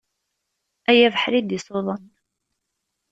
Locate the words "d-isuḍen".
1.41-2.03